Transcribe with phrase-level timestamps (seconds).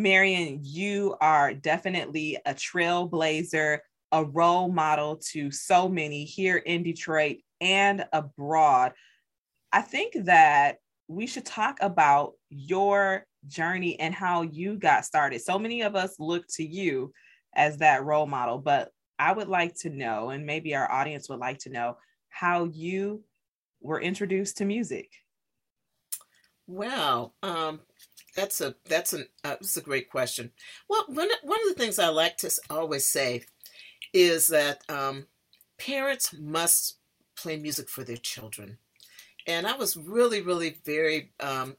[0.00, 3.80] Marion, you are definitely a trailblazer,
[4.12, 8.92] a role model to so many here in Detroit and abroad.
[9.72, 15.42] I think that we should talk about your journey and how you got started.
[15.42, 17.12] So many of us look to you
[17.54, 21.40] as that role model, but I would like to know, and maybe our audience would
[21.40, 21.98] like to know,
[22.30, 23.22] how you
[23.82, 25.10] were introduced to music.
[26.66, 27.80] Well, um,
[28.34, 30.52] that's a that's an uh, that's a great question.
[30.88, 33.42] Well, one one of the things I like to always say
[34.12, 35.26] is that um,
[35.78, 36.96] parents must
[37.36, 38.78] play music for their children,
[39.46, 41.76] and I was really really very um,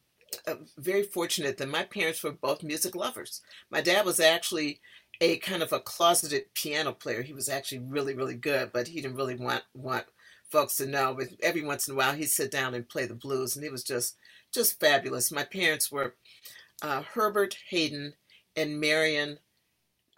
[0.47, 3.41] uh, very fortunate that my parents were both music lovers.
[3.69, 4.79] My dad was actually
[5.19, 7.21] a kind of a closeted piano player.
[7.21, 10.05] He was actually really, really good, but he didn't really want want
[10.49, 11.15] folks to know.
[11.17, 13.69] But every once in a while, he'd sit down and play the blues, and he
[13.69, 14.17] was just
[14.53, 15.31] just fabulous.
[15.31, 16.15] My parents were
[16.81, 18.13] uh, Herbert Hayden
[18.55, 19.39] and Marion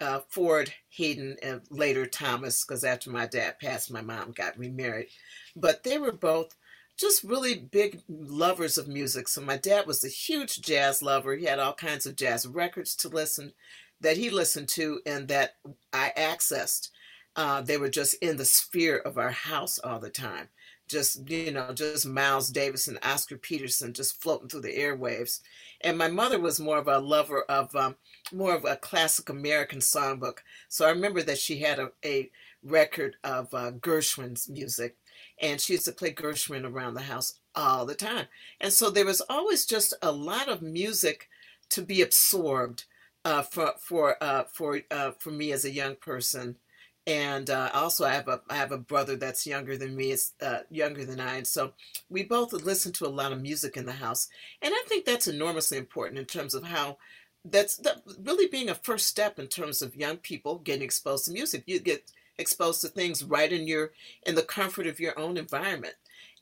[0.01, 5.07] uh, Ford Hayden, and later Thomas, because after my dad passed, my mom got remarried.
[5.55, 6.55] But they were both
[6.97, 9.27] just really big lovers of music.
[9.27, 11.35] So my dad was a huge jazz lover.
[11.35, 13.53] He had all kinds of jazz records to listen
[14.01, 15.55] that he listened to and that
[15.93, 16.89] I accessed.
[17.35, 20.49] Uh, they were just in the sphere of our house all the time.
[20.87, 25.39] Just, you know, just Miles Davis and Oscar Peterson just floating through the airwaves.
[25.81, 27.95] And my mother was more of a lover of um,
[28.31, 30.39] more of a classic American songbook.
[30.69, 32.29] So I remember that she had a, a
[32.63, 34.95] record of uh, Gershwin's music
[35.41, 38.27] and she used to play Gershwin around the house all the time.
[38.61, 41.27] And so there was always just a lot of music
[41.69, 42.85] to be absorbed
[43.25, 46.57] uh, for for uh, for uh, for me as a young person.
[47.05, 50.31] And uh, also, I have a I have a brother that's younger than me, is
[50.41, 51.73] uh, younger than I, and so
[52.09, 54.29] we both listen to a lot of music in the house.
[54.61, 56.97] And I think that's enormously important in terms of how
[57.43, 61.31] that's that really being a first step in terms of young people getting exposed to
[61.31, 61.63] music.
[61.65, 63.91] You get exposed to things right in your
[64.25, 65.95] in the comfort of your own environment.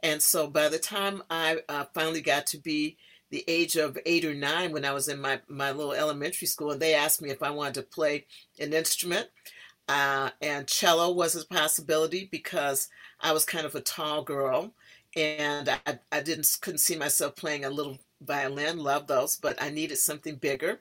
[0.03, 2.97] And so by the time I uh, finally got to be
[3.31, 6.72] the age of eight or nine when I was in my, my little elementary school,
[6.72, 8.25] and they asked me if I wanted to play
[8.59, 9.28] an instrument.
[9.91, 12.88] Uh, and cello was a possibility because
[13.19, 14.72] I was kind of a tall girl
[15.18, 19.69] and I, I didn't couldn't see myself playing a little violin, love those, but I
[19.69, 20.79] needed something bigger.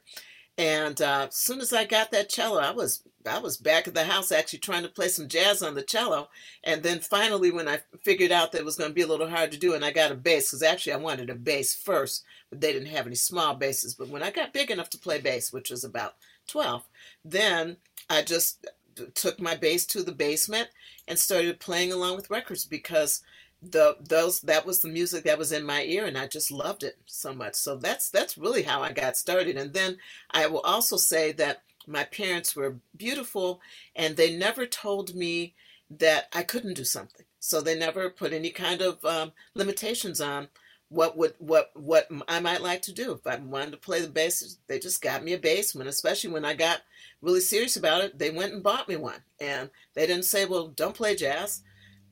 [0.57, 3.95] And uh, as soon as I got that cello, I was I was back at
[3.95, 6.29] the house actually trying to play some jazz on the cello.
[6.63, 9.29] And then finally, when I figured out that it was going to be a little
[9.29, 12.23] hard to do, and I got a bass, because actually I wanted a bass first,
[12.49, 13.93] but they didn't have any small basses.
[13.93, 16.15] But when I got big enough to play bass, which was about
[16.47, 16.85] 12,
[17.25, 17.77] then
[18.09, 18.67] I just
[19.15, 20.69] took my bass to the basement
[21.09, 23.23] and started playing along with records because
[23.63, 26.83] the those that was the music that was in my ear and I just loved
[26.83, 27.55] it so much.
[27.55, 29.57] So that's that's really how I got started.
[29.57, 29.99] And then
[30.31, 33.61] I will also say that my parents were beautiful
[33.97, 35.55] and they never told me
[35.91, 37.27] that I couldn't do something.
[37.41, 40.49] So they never put any kind of um, limitations on
[40.89, 43.13] what would what what I might like to do.
[43.13, 45.75] If I wanted to play the bass, they just got me a bass.
[45.75, 46.83] When especially when I got
[47.23, 49.23] really serious about it, they went and bought me one.
[49.41, 51.63] And they didn't say, "Well, don't play jazz."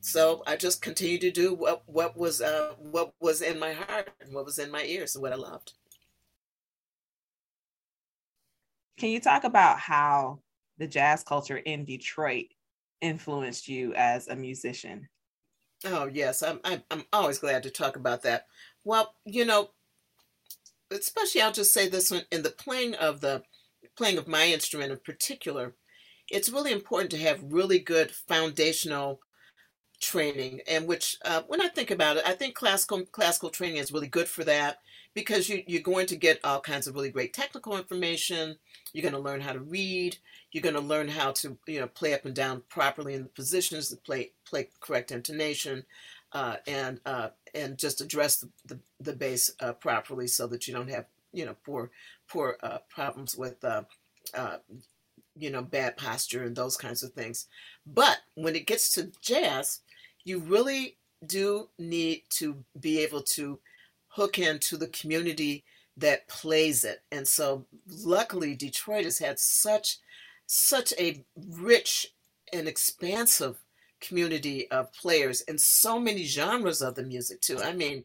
[0.01, 4.09] So I just continued to do what what was uh, what was in my heart
[4.21, 5.73] and what was in my ears and what I loved.
[8.97, 10.39] Can you talk about how
[10.77, 12.47] the jazz culture in Detroit
[13.01, 15.07] influenced you as a musician?
[15.85, 18.47] Oh yes, I'm I'm, I'm always glad to talk about that.
[18.85, 19.71] Well, you know,
[20.91, 23.43] especially I'll just say this one in the playing of the
[23.99, 25.75] playing of my instrument in particular,
[26.31, 29.19] it's really important to have really good foundational
[29.99, 33.91] training and which uh, when i think about it i think classical classical training is
[33.91, 34.77] really good for that
[35.13, 38.55] because you, you're going to get all kinds of really great technical information.
[38.93, 40.17] You're going to learn how to read.
[40.51, 43.29] You're going to learn how to you know play up and down properly in the
[43.29, 45.83] positions to play play correct intonation
[46.33, 50.73] uh, and uh, and just address the, the, the bass uh, properly so that you
[50.73, 51.91] don't have you know poor
[52.29, 53.83] poor uh, problems with uh,
[55.35, 57.47] you know bad posture and those kinds of things
[57.85, 59.81] but when it gets to jazz
[60.23, 63.59] you really do need to be able to
[64.09, 65.63] hook into the community
[65.97, 67.01] that plays it.
[67.11, 67.65] And so
[68.03, 69.97] luckily Detroit has had such
[70.51, 72.07] such a rich
[72.51, 73.57] and expansive
[74.01, 77.59] community of players in so many genres of the music too.
[77.59, 78.03] I mean,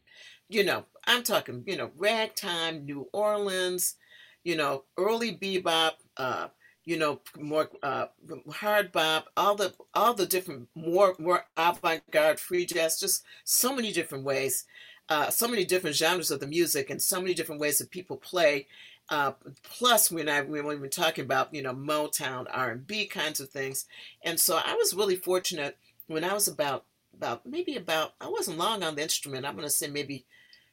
[0.50, 3.96] you know, I'm talking, you know, ragtime, New Orleans,
[4.44, 6.48] you know, early bebop, uh,
[6.84, 8.06] you know, more uh,
[8.50, 13.90] hard bop, all the all the different more more avant-garde free jazz, just so many
[13.90, 14.64] different ways,
[15.08, 18.16] uh, so many different genres of the music, and so many different ways that people
[18.18, 18.66] play.
[19.08, 19.32] Uh,
[19.62, 23.40] plus, when I when we were talking about you know Motown, R and B kinds
[23.40, 23.86] of things,
[24.22, 28.58] and so I was really fortunate when I was about about maybe about I wasn't
[28.58, 29.46] long on the instrument.
[29.46, 30.26] I'm going to say maybe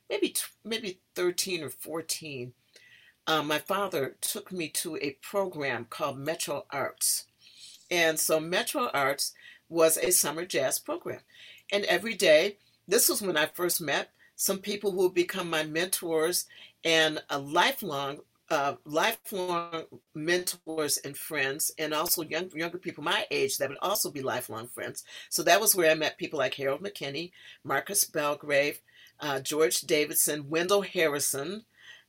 [0.10, 0.36] maybe
[0.66, 2.54] maybe 13 or 14.
[3.28, 7.26] Uh, my father took me to a program called Metro Arts,
[7.90, 9.34] and so Metro Arts
[9.70, 11.22] was a summer jazz program,
[11.72, 12.58] and every day.
[12.88, 16.46] This was when I first met some people who have become my mentors
[16.84, 18.20] and a lifelong
[18.52, 19.84] uh, lifelong
[20.14, 24.68] mentors and friends, and also young, younger people my age that would also be lifelong
[24.68, 25.06] friends.
[25.30, 27.32] So that was where I met people like Harold McKinney,
[27.64, 28.82] Marcus Belgrave,
[29.22, 31.64] uh, George Davidson, Wendell Harrison,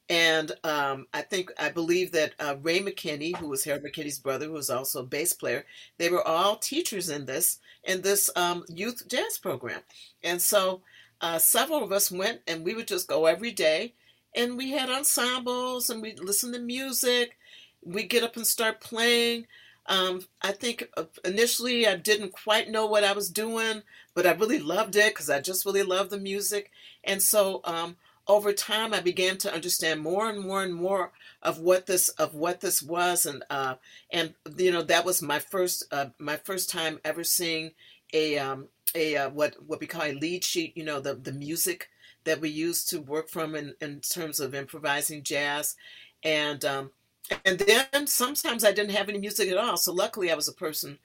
[0.08, 4.46] and um, I think I believe that uh, Ray McKinney, who was Harold McKinney's brother,
[4.46, 5.64] who was also a bass player,
[5.98, 9.80] they were all teachers in this in this um, youth jazz program,
[10.22, 10.82] and so
[11.22, 13.94] uh, several of us went and we would just go every day
[14.34, 17.38] and we had ensembles and we'd listen to music.
[17.84, 19.46] We'd get up and start playing.
[19.86, 23.82] Um, I think uh, initially I didn't quite know what I was doing,
[24.14, 26.70] but I really loved it because I just really loved the music.
[27.04, 27.96] And so um,
[28.26, 32.34] over time, I began to understand more and more and more of what this of
[32.34, 33.74] what this was, and uh,
[34.10, 37.72] and you know that was my first uh, my first time ever seeing
[38.12, 40.76] a um, a uh, what what we call a lead sheet.
[40.76, 41.88] You know the the music
[42.24, 45.74] that we use to work from in, in terms of improvising jazz,
[46.22, 46.90] and um,
[47.44, 49.76] and then sometimes I didn't have any music at all.
[49.76, 50.98] So luckily, I was a person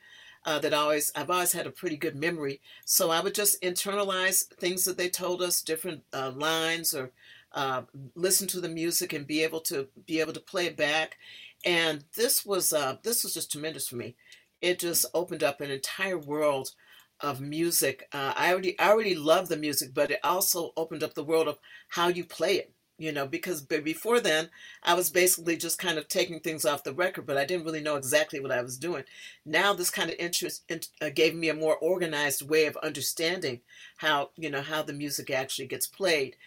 [0.47, 2.61] uh, that always I've always had a pretty good memory.
[2.85, 7.11] So I would just internalize things that they told us, different uh, lines, or
[7.53, 7.83] uh,
[8.15, 11.17] listen to the music and be able to be able to play it back.
[11.65, 14.15] And this was uh, this was just tremendous for me.
[14.61, 16.71] It just opened up an entire world
[17.19, 18.07] of music.
[18.13, 21.49] Uh, I already I already love the music, but it also opened up the world
[21.49, 21.59] of
[21.89, 22.73] how you play it.
[22.99, 24.49] You know, because before then
[24.81, 27.81] I was basically just kind of taking things off the record, but I didn't really
[27.81, 29.03] know exactly what I was doing.
[29.45, 30.63] Now this kind of interest
[30.99, 33.61] uh, gave me a more organized way of understanding
[33.97, 36.37] how you know how the music actually gets played,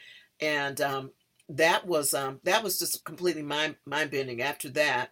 [0.40, 1.12] and um,
[1.48, 4.42] that was um, that was just completely mind mind bending.
[4.42, 5.10] After that,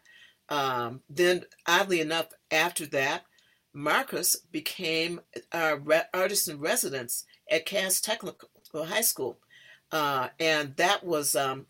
[0.49, 3.25] um, then oddly enough, after that,
[3.73, 5.21] Marcus became
[5.53, 5.81] our
[6.15, 9.39] artist in residence at Cass Technical High School.
[9.91, 11.67] Uh, and that was um,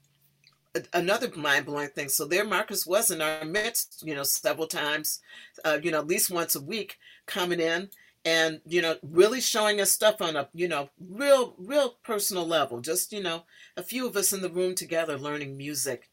[0.93, 2.09] another mind blowing thing.
[2.09, 5.21] So there, Marcus was in our midst, you know, several times,
[5.65, 7.89] uh, you know, at least once a week, coming in
[8.25, 12.81] and you know, really showing us stuff on a you know, real, real personal level.
[12.81, 13.45] Just you know,
[13.77, 16.11] a few of us in the room together learning music,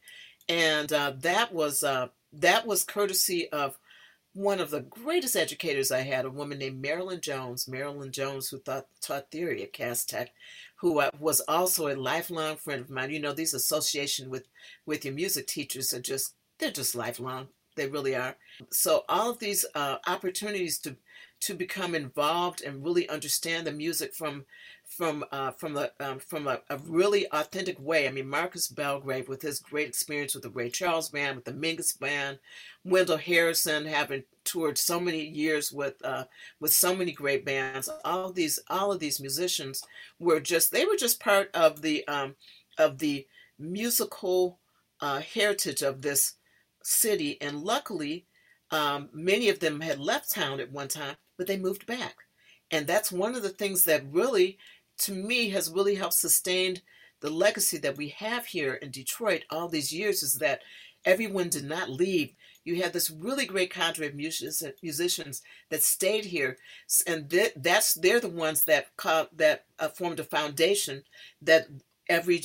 [0.48, 3.78] and uh, that was uh, that was courtesy of
[4.32, 7.66] one of the greatest educators I had, a woman named Marilyn Jones.
[7.66, 10.30] Marilyn Jones, who thought, taught theory at Cass Tech,
[10.76, 13.10] who was also a lifelong friend of mine.
[13.10, 14.46] You know, these association with
[14.84, 17.48] with your music teachers are just they're just lifelong.
[17.76, 18.36] They really are.
[18.70, 20.96] So all of these uh, opportunities to
[21.46, 24.44] to become involved and really understand the music from
[24.84, 28.08] from uh, from the um, from a, a, really authentic way.
[28.08, 31.52] I mean, Marcus Belgrave with his great experience with the Ray Charles Band, with the
[31.52, 32.40] Mingus Band,
[32.84, 36.24] Wendell Harrison having toured so many years with uh,
[36.58, 37.88] with so many great bands.
[38.04, 39.84] All these all of these musicians
[40.18, 42.34] were just they were just part of the um,
[42.76, 43.24] of the
[43.56, 44.58] musical
[45.00, 46.34] uh, heritage of this
[46.82, 48.26] city, and luckily.
[48.72, 52.16] Um, many of them had left town at one time, but they moved back.
[52.70, 54.58] And that's one of the things that really
[54.98, 56.80] to me has really helped sustain
[57.20, 60.62] the legacy that we have here in Detroit all these years is that
[61.04, 62.34] everyone did not leave.
[62.64, 66.58] You had this really great cadre of musicians that stayed here,
[67.06, 68.88] and that's they're the ones that
[69.36, 71.04] that uh, formed a foundation
[71.40, 71.68] that
[72.08, 72.42] every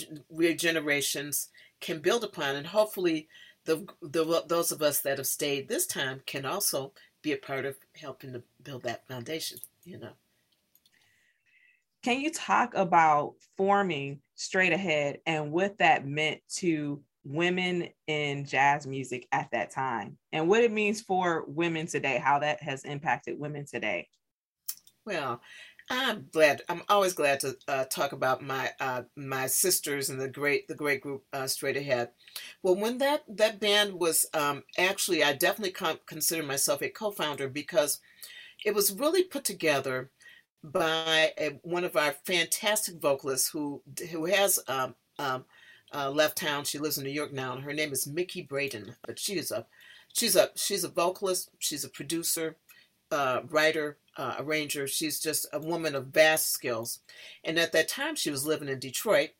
[0.56, 3.28] generations can build upon, and hopefully,
[3.66, 7.66] the, the those of us that have stayed this time can also be a part
[7.66, 9.60] of helping to build that foundation.
[9.84, 10.12] You know.
[12.04, 18.88] Can you talk about forming Straight Ahead and what that meant to women in jazz
[18.88, 23.40] music at that time and what it means for women today, how that has impacted
[23.40, 24.08] women today?
[25.06, 25.42] Well,
[25.94, 26.62] I'm glad.
[26.70, 30.74] I'm always glad to uh, talk about my uh, my sisters and the great the
[30.74, 32.12] great group uh, Straight Ahead.
[32.64, 38.00] Well, when that that band was um, actually, I definitely consider myself a co-founder because
[38.66, 40.12] it was really put together
[40.64, 43.82] by a, one of our fantastic vocalists who
[44.12, 45.44] who has um, um,
[45.94, 46.64] uh, left town.
[46.64, 48.96] She lives in New York now, and her name is Mickey Braden.
[49.06, 49.66] But she is a
[50.14, 51.50] she's a she's a vocalist.
[51.60, 52.56] She's a producer,
[53.12, 54.88] uh, writer, uh, arranger.
[54.88, 57.00] She's just a woman of vast skills.
[57.44, 59.32] And at that time, she was living in Detroit,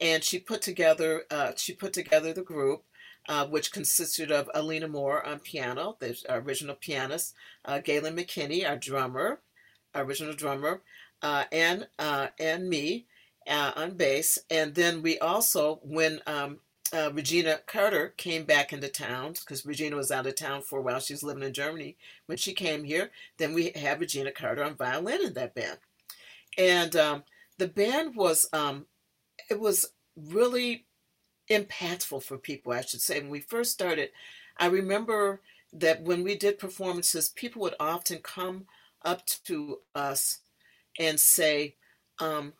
[0.00, 2.84] and she put together uh, she put together the group.
[3.28, 7.34] uh, which consisted of Alina Moore on piano, the original pianist,
[7.64, 9.40] uh, Gayelynn McKinney, our drummer,
[9.94, 10.82] original drummer,
[11.22, 13.06] uh, and uh, and me
[13.46, 14.38] on bass.
[14.50, 16.60] And then we also, when um,
[16.92, 20.82] uh, Regina Carter came back into town, because Regina was out of town for a
[20.82, 21.96] while, she was living in Germany.
[22.26, 25.78] When she came here, then we had Regina Carter on violin in that band.
[26.58, 27.24] And um,
[27.58, 28.86] the band was, um,
[29.48, 30.86] it was really
[31.50, 33.20] impactful for people, I should say.
[33.20, 34.10] When we first started,
[34.58, 35.40] I remember
[35.72, 38.66] that when we did performances, people would often come
[39.04, 40.40] up to us
[40.98, 41.76] and say,
[42.18, 42.54] um,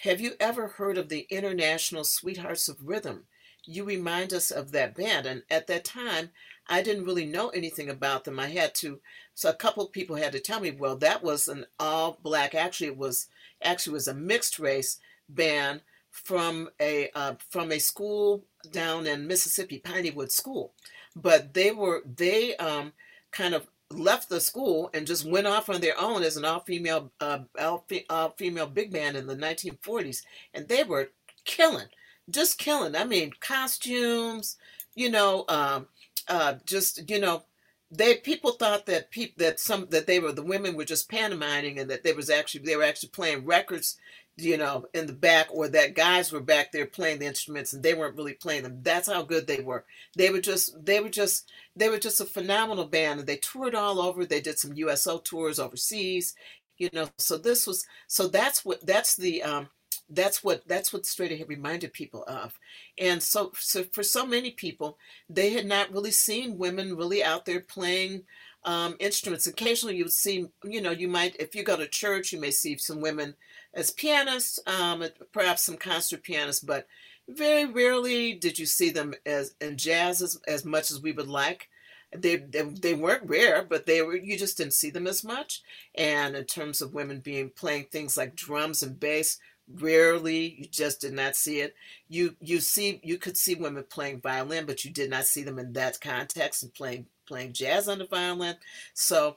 [0.00, 3.24] Have you ever heard of the International Sweethearts of Rhythm?
[3.66, 5.26] You remind us of that band.
[5.26, 6.30] And at that time,
[6.68, 8.38] I didn't really know anything about them.
[8.38, 9.00] I had to,
[9.34, 12.88] so a couple people had to tell me, well, that was an all black, actually,
[12.88, 13.28] it was
[13.62, 15.80] actually was a mixed race band
[16.10, 20.72] from a uh, from a school down in Mississippi, Piney Woods School,
[21.16, 22.92] but they were they um,
[23.32, 26.60] kind of left the school and just went off on their own as an all
[26.60, 31.10] female uh, all, all female big band in the 1940s, and they were
[31.44, 31.88] killing,
[32.30, 32.96] just killing.
[32.96, 34.56] I mean, costumes,
[34.94, 35.86] you know, um,
[36.28, 37.44] uh, just you know
[37.90, 41.78] they people thought that people that some that they were the women were just pantomiming
[41.78, 43.88] and that they was actually they were actually playing records
[44.36, 47.84] you know, in the back, or that guys were back there playing the instruments and
[47.84, 48.80] they weren't really playing them.
[48.82, 49.86] That's how good they were.
[50.16, 53.76] They were just, they were just, they were just a phenomenal band, and they toured
[53.76, 54.26] all over.
[54.26, 56.34] They did some USO tours overseas,
[56.78, 57.10] you know.
[57.18, 59.68] So this was, so that's what, that's the, um,
[60.10, 62.58] that's what that's what straight ahead reminded people of
[62.98, 64.98] and so, so for so many people
[65.30, 68.22] they had not really seen women really out there playing
[68.64, 72.32] um, instruments occasionally you would see you know you might if you go to church
[72.32, 73.34] you may see some women
[73.74, 76.86] as pianists, um, perhaps some concert pianists, but
[77.28, 81.28] very rarely did you see them as in jazz as, as much as we would
[81.28, 81.68] like.
[82.16, 85.62] They, they, they weren't rare, but they were you just didn't see them as much.
[85.96, 89.38] And in terms of women being playing things like drums and bass,
[89.72, 91.74] rarely you just did not see it.
[92.08, 95.58] You you see you could see women playing violin, but you did not see them
[95.58, 98.56] in that context and playing playing jazz on the violin.
[98.92, 99.36] So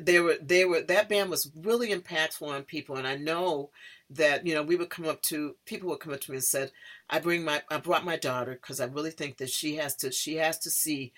[0.00, 3.70] they were they were that band was really impactful on people and i know
[4.10, 6.44] that you know we would come up to people would come up to me and
[6.44, 6.70] said
[7.10, 10.10] i bring my i brought my daughter because i really think that she has to
[10.10, 11.12] she has to see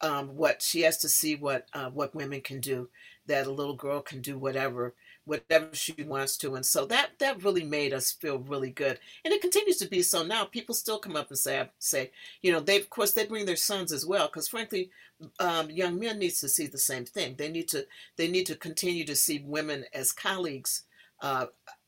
[0.00, 2.88] um, what she has to see what uh, what women can do
[3.26, 7.42] that a little girl can do whatever whatever she wants to and so that that
[7.42, 8.98] really made us feel really good.
[9.24, 10.44] And it continues to be so now.
[10.44, 12.10] People still come up and say say
[12.42, 14.90] you know they of course they bring their sons as well because frankly
[15.40, 17.36] um, young men needs to see the same thing.
[17.36, 20.82] They need to they need to continue to see women as colleagues
[21.22, 21.46] uh,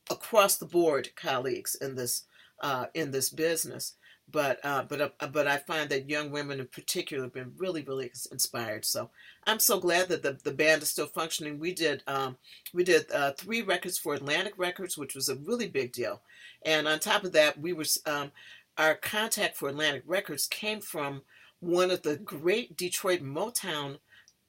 [0.09, 2.23] across the board colleagues in this
[2.61, 3.93] uh, in this business
[4.31, 7.81] but uh, but uh, but I find that young women in particular have been really
[7.81, 8.85] really inspired.
[8.85, 9.09] So
[9.45, 11.59] I'm so glad that the, the band is still functioning.
[11.59, 12.37] We did um,
[12.73, 16.21] we did uh, three records for Atlantic Records, which was a really big deal,
[16.65, 18.31] and on top of that, we were um,
[18.77, 21.21] our contact for Atlantic Records came from
[21.59, 23.97] one of the great Detroit Motown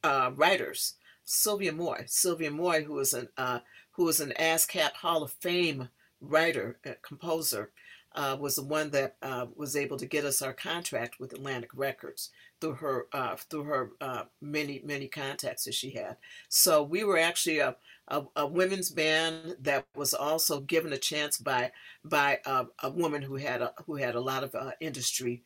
[0.03, 0.95] uh, writers,
[1.25, 2.05] Sylvia Moy.
[2.07, 3.61] Sylvia Moy, who was an uh,
[3.93, 5.89] who was an ASCAP Hall of Fame
[6.21, 7.71] writer, uh, composer
[8.19, 11.71] uh, was the one that uh, was able to get us our contract with Atlantic
[11.73, 16.17] Records through her uh, through her uh, many many contacts that she had.
[16.49, 17.77] So we were actually a,
[18.09, 21.71] a, a women's band that was also given a chance by
[22.05, 25.45] by uh, a woman who had a, who had a lot of uh, industry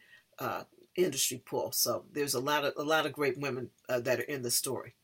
[0.97, 1.73] industry pull.
[1.73, 4.95] So there's a lot of a lot of great women that are in the story.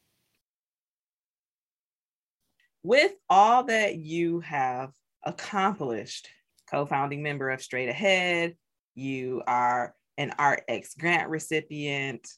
[2.83, 4.93] With all that you have
[5.25, 6.29] accomplished
[6.71, 8.57] co founding member of Straight Ahead.
[8.95, 12.29] You are an ArtX grant recipient,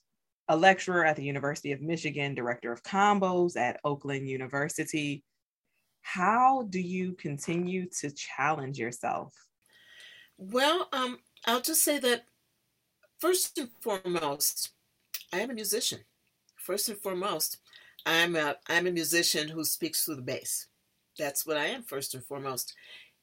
[0.49, 5.25] a lecturer at the University of Michigan, director of combos at Oakland University.
[6.03, 9.35] How do you continue to challenge yourself?
[10.37, 12.25] Well, um, I'll just say that
[13.19, 14.71] first and foremost,
[15.33, 16.01] I am a musician.
[16.57, 17.59] First and foremost,
[18.07, 20.67] I'm a I'm a musician who speaks through the bass.
[21.19, 22.75] That's what I am first and foremost.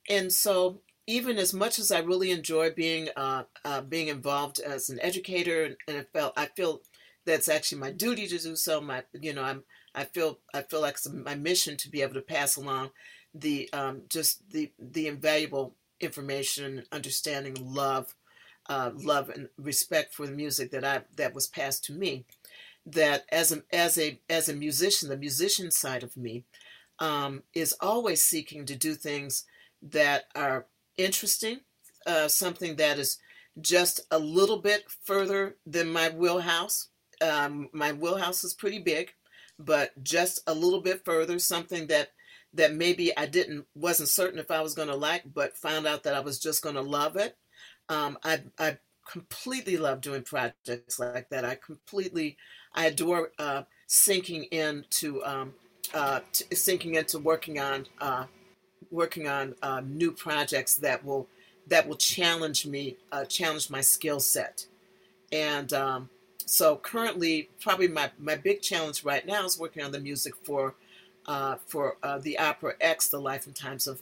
[0.10, 4.90] And so even as much as I really enjoy being uh, uh, being involved as
[4.90, 6.82] an educator, and I felt I feel
[7.26, 8.82] that's actually my duty to do so.
[8.82, 9.64] My you know I'm
[9.96, 12.92] I feel I feel like it's my mission to be able to pass along
[13.34, 18.14] the um, just the the invaluable information, understanding, love,
[18.70, 22.26] uh, love and respect for the music that I that was passed to me.
[22.86, 26.44] That as a as a as a musician, the musician side of me
[27.00, 29.46] um, is always seeking to do things
[29.82, 30.66] that are
[30.98, 31.62] interesting,
[32.06, 33.18] uh, something that is
[33.62, 36.89] just a little bit further than my wheelhouse.
[37.22, 39.12] Um, my wheelhouse is pretty big,
[39.58, 42.10] but just a little bit further, something that
[42.54, 46.04] that maybe I didn't wasn't certain if I was going to like, but found out
[46.04, 47.36] that I was just going to love it.
[47.89, 48.77] Um, I I
[49.10, 51.46] completely love doing projects like that.
[51.46, 52.38] I completely
[52.74, 55.54] I adore uh, sinking into um,
[55.94, 58.25] uh, t- sinking into working on uh,
[58.91, 61.27] working on uh, new projects that will
[61.67, 64.67] that will challenge me, uh, challenge my skill set.
[65.34, 66.10] And um,
[66.46, 70.75] so currently, probably my, my big challenge right now is working on the music for
[71.25, 74.01] uh, for uh, the opera X, The Life and Times of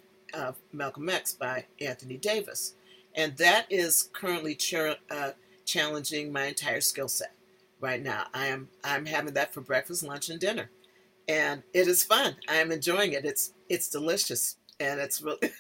[0.74, 2.76] Malcolm X by Anthony Davis.
[3.16, 4.58] And that is currently
[5.10, 5.32] uh,
[5.66, 7.32] challenging my entire skill set
[7.80, 8.26] right now.
[8.34, 10.70] I am I'm having that for breakfast, lunch, and dinner.
[11.28, 12.36] And it is fun.
[12.48, 13.26] I am enjoying it.
[13.26, 15.38] It's it's delicious and it's really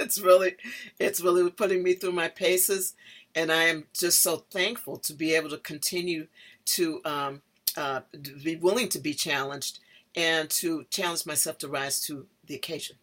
[0.00, 0.56] it's really
[0.98, 2.94] it's really putting me through my paces.
[3.34, 6.26] And i am just so thankful to be able to continue
[6.64, 7.42] to um,
[7.76, 8.00] uh,
[8.42, 9.80] be willing to be challenged
[10.16, 12.96] and to challenge myself to rise to the occasion.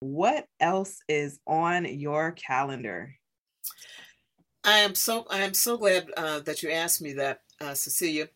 [0.00, 3.14] What else is on your calendar?
[4.64, 8.28] I am so i am so glad uh, that you asked me that uh, cecilia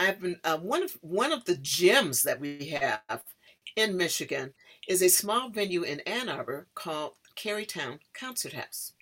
[0.00, 3.22] I've been uh, one of one of the gyms that we have
[3.76, 4.54] in Michigan
[4.88, 8.94] is a small venue in Ann Arbor called Kerrytown Concert House,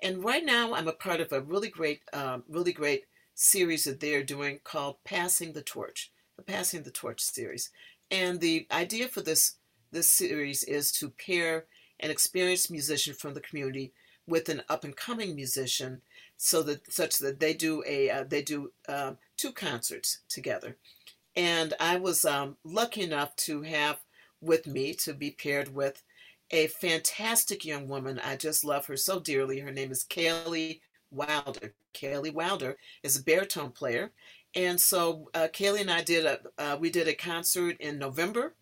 [0.00, 3.98] and right now I'm a part of a really great, uh, really great series that
[3.98, 7.70] they're doing called Passing the Torch, the Passing the Torch series,
[8.08, 9.56] and the idea for this
[9.90, 11.64] this series is to pair
[11.98, 13.92] an experienced musician from the community
[14.28, 16.00] with an up and coming musician
[16.36, 20.76] so that such that they do a uh, they do uh, two concerts together.
[21.34, 23.98] And i was um, lucky enough to have
[24.40, 26.02] with me to be paired with
[26.50, 28.20] a fantastic young woman.
[28.24, 29.60] I just love her so dearly.
[29.60, 30.80] Her name is kaylee
[31.10, 31.74] wilder.
[31.94, 34.12] Kaylee wilder is a baritone player.
[34.54, 38.54] And so uh, kaylee and i did a uh, we did a concert in november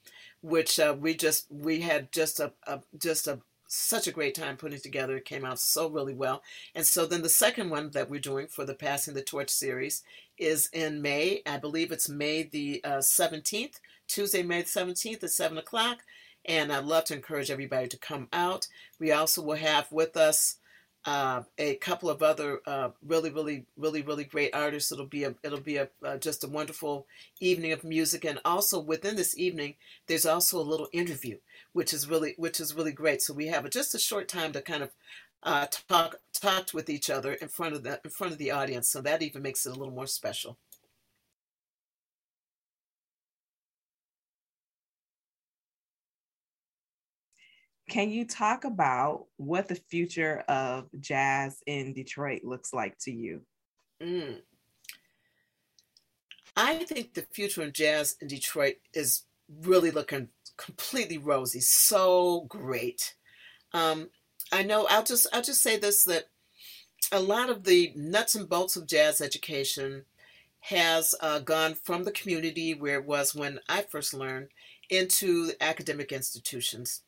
[0.42, 4.56] which uh, we just we had just a, a just a such a great time
[4.56, 5.16] putting together.
[5.16, 6.42] It came out so really well.
[6.74, 10.02] And so then the second one that we're doing for the Passing the Torch series
[10.38, 11.42] is in May.
[11.46, 15.98] I believe it's May the uh, 17th, Tuesday, May the 17th at 7 o'clock.
[16.44, 18.68] And I'd love to encourage everybody to come out.
[19.00, 20.58] We also will have with us
[21.06, 24.92] uh, a couple of other uh, really, really, really, really great artists.
[24.92, 27.06] It'll be a, it'll be a uh, just a wonderful
[27.40, 29.74] evening of music, and also within this evening,
[30.06, 31.38] there's also a little interview
[31.76, 33.20] which is really which is really great.
[33.20, 34.90] So we have just a short time to kind of
[35.42, 38.88] uh, talk talk with each other in front of the in front of the audience.
[38.88, 40.56] So that even makes it a little more special.
[47.88, 53.42] Can you talk about what the future of jazz in Detroit looks like to you?
[54.02, 54.40] Mm.
[56.56, 59.24] I think the future of jazz in Detroit is
[59.62, 63.14] really looking completely rosy, so great.
[63.72, 64.08] Um,
[64.52, 66.24] I know I'll just I'll just say this that
[67.12, 70.04] a lot of the nuts and bolts of jazz education
[70.60, 74.48] has uh, gone from the community where it was when I first learned
[74.90, 77.02] into academic institutions,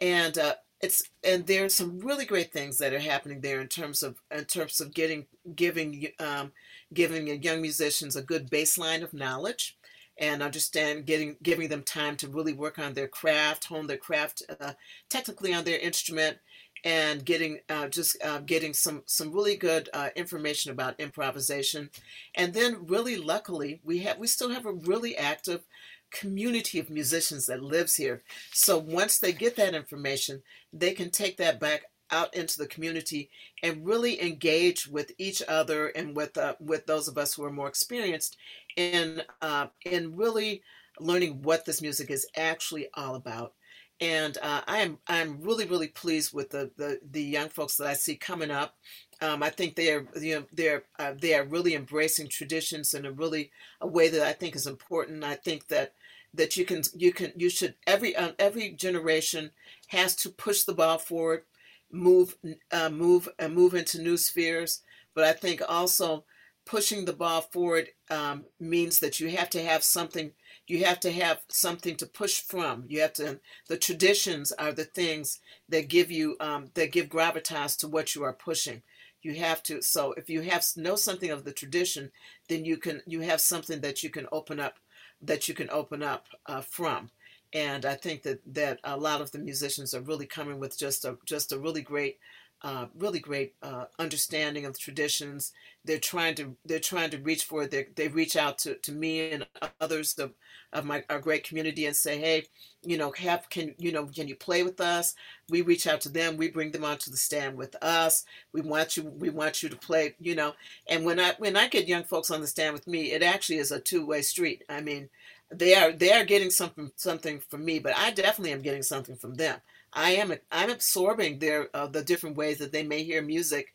[0.00, 4.02] and uh, it's and there's some really great things that are happening there in terms
[4.02, 6.52] of in terms of getting giving um,
[6.92, 9.76] giving young musicians a good baseline of knowledge
[10.18, 14.42] and understand getting giving them time to really work on their craft, hone their craft
[14.60, 14.72] uh,
[15.08, 16.38] technically on their instrument,
[16.84, 21.90] and getting uh, just uh, getting some some really good uh, information about improvisation,
[22.34, 25.64] and then really luckily we have we still have a really active
[26.10, 28.22] community of musicians that lives here.
[28.52, 30.42] So once they get that information,
[30.72, 33.30] they can take that back out into the community
[33.62, 37.52] and really engage with each other and with uh, with those of us who are
[37.52, 38.36] more experienced
[38.76, 40.62] in uh, in really
[41.00, 43.54] learning what this music is actually all about.
[44.00, 47.88] And uh, I am I'm really really pleased with the the, the young folks that
[47.88, 48.74] I see coming up.
[49.20, 53.04] Um, I think they are you know they're uh, they are really embracing traditions in
[53.06, 53.50] a really
[53.80, 55.24] a way that I think is important.
[55.24, 55.94] I think that
[56.34, 59.50] that you can you can you should every um, every generation
[59.88, 61.42] has to push the ball forward
[61.90, 62.36] move
[62.72, 64.82] uh, move and uh, move into new spheres.
[65.14, 66.24] But I think also
[66.64, 70.32] pushing the ball forward um, means that you have to have something.
[70.66, 72.84] You have to have something to push from.
[72.88, 73.40] You have to.
[73.68, 78.22] The traditions are the things that give you um, that give gravitas to what you
[78.22, 78.82] are pushing.
[79.22, 79.82] You have to.
[79.82, 82.10] So if you have know something of the tradition,
[82.48, 84.78] then you can you have something that you can open up
[85.20, 87.10] that you can open up uh, from.
[87.52, 91.04] and I think that that a lot of the musicians are really coming with just
[91.04, 92.18] a just a really great
[92.62, 95.52] uh, really great uh, understanding of the traditions.
[95.84, 97.70] They're trying to they're trying to reach for it.
[97.70, 99.46] They, they reach out to, to me and
[99.80, 100.32] others of,
[100.72, 102.46] of my our great community and say, hey,
[102.82, 105.14] you know, have can you know can you play with us?
[105.48, 106.36] We reach out to them.
[106.36, 108.24] We bring them onto the stand with us.
[108.52, 110.14] We want you we want you to play.
[110.18, 110.54] You know,
[110.88, 113.58] and when I when I get young folks on the stand with me, it actually
[113.58, 114.64] is a two way street.
[114.68, 115.08] I mean,
[115.50, 119.16] they are they are getting something something from me, but I definitely am getting something
[119.16, 119.60] from them.
[119.92, 123.74] I am I'm absorbing their uh, the different ways that they may hear music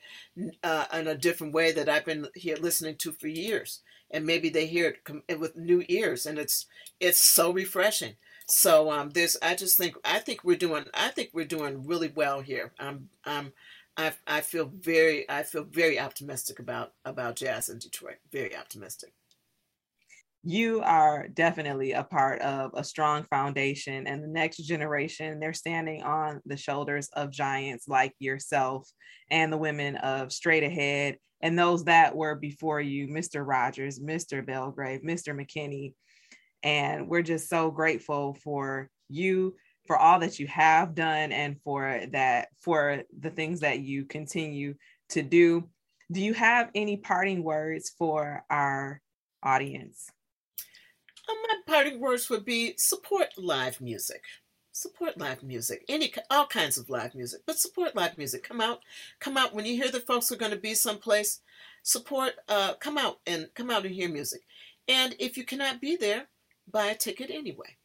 [0.63, 4.49] uh, in a different way that I've been here listening to for years, and maybe
[4.49, 4.95] they hear
[5.28, 6.67] it with new ears, and it's
[6.99, 8.15] it's so refreshing.
[8.47, 12.12] So um, there's I just think I think we're doing I think we're doing really
[12.13, 12.73] well here.
[12.80, 13.54] I'm I'm
[13.97, 18.17] I I feel very I feel very optimistic about about jazz in Detroit.
[18.32, 19.13] Very optimistic
[20.45, 26.03] you are definitely a part of a strong foundation and the next generation they're standing
[26.03, 28.89] on the shoulders of giants like yourself
[29.32, 34.45] and the women of straight ahead and those that were before you mr rogers mr
[34.45, 35.93] belgrave mr mckinney.
[36.63, 42.01] And we're just so grateful for you for all that you have done and for
[42.12, 44.75] that for the things that you continue
[45.10, 45.69] to do.
[46.10, 49.01] Do you have any parting words for our
[49.43, 50.10] audience
[51.73, 54.21] parting words would be support live music.
[54.73, 55.83] Support live music.
[55.89, 58.43] Any all kinds of live music, but support live music.
[58.43, 58.81] Come out,
[59.19, 61.39] come out when you hear the folks are going to be someplace.
[61.81, 62.33] Support.
[62.47, 64.41] Uh, come out and come out and hear music.
[64.88, 66.27] And if you cannot be there,
[66.71, 67.75] buy a ticket anyway.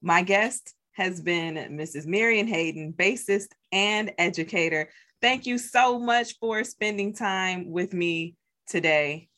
[0.00, 2.06] My guest has been Mrs.
[2.06, 4.88] Marion Hayden, bassist and educator.
[5.20, 9.28] Thank you so much for spending time with me today.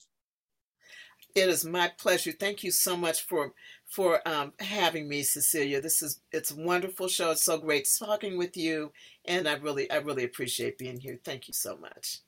[1.36, 2.32] It is my pleasure.
[2.32, 3.54] Thank you so much for
[3.86, 5.80] for um, having me, Cecilia.
[5.80, 7.30] This is it's a wonderful show.
[7.30, 8.92] It's so great talking with you,
[9.24, 11.20] and I really I really appreciate being here.
[11.24, 12.23] Thank you so much.